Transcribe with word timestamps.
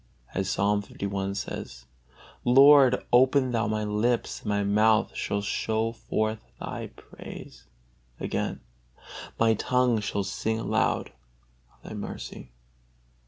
As 0.33 0.49
Psalm 0.49 0.83
li. 0.99 1.33
says: 1.35 1.85
"Lord, 2.43 3.05
open 3.13 3.51
Thou 3.51 3.67
my 3.67 3.83
lips, 3.83 4.39
and 4.39 4.49
my 4.49 4.63
mouth 4.63 5.15
shall 5.15 5.43
show 5.43 5.91
forth 5.91 6.39
Thy 6.59 6.87
praise." 6.95 7.67
Again: 8.19 8.61
"My 9.39 9.53
tongue 9.53 9.99
shall 10.01 10.23
sing 10.23 10.57
aloud 10.59 11.11
of 11.71 11.87
Thy 11.87 11.93
mercy." 11.93 12.51